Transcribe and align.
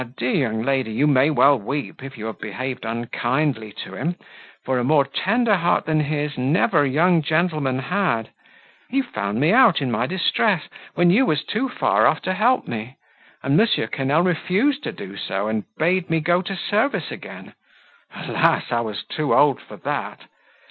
dear 0.17 0.31
young 0.33 0.63
lady, 0.63 0.91
you 0.91 1.05
may 1.05 1.29
well 1.29 1.59
weep, 1.59 2.01
if 2.01 2.17
you 2.17 2.25
have 2.25 2.39
behaved 2.39 2.85
unkindly 2.85 3.71
to 3.71 3.93
him, 3.93 4.15
for 4.65 4.79
a 4.79 4.83
more 4.83 5.05
tender 5.05 5.55
heart 5.55 5.85
than 5.85 5.99
his 5.99 6.35
never 6.39 6.83
young 6.83 7.21
gentleman 7.21 7.77
had. 7.77 8.31
He 8.89 9.03
found 9.03 9.39
me 9.39 9.53
out 9.53 9.79
in 9.79 9.91
my 9.91 10.07
distress, 10.07 10.63
when 10.95 11.11
you 11.11 11.27
were 11.27 11.35
too 11.35 11.69
far 11.69 12.07
off 12.07 12.19
to 12.23 12.33
help 12.33 12.67
me; 12.67 12.97
and 13.43 13.61
M. 13.61 13.67
Quesnel 13.67 14.23
refused 14.23 14.81
to 14.85 14.91
do 14.91 15.17
so, 15.17 15.47
and 15.47 15.65
bade 15.77 16.09
me 16.09 16.19
go 16.19 16.41
to 16.41 16.55
service 16.55 17.11
again—Alas! 17.11 18.71
I 18.71 18.81
was 18.81 19.03
too 19.03 19.35
old 19.35 19.61
for 19.61 19.77
that! 19.77 20.21